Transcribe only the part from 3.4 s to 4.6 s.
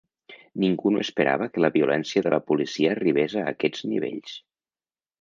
a aquests nivells.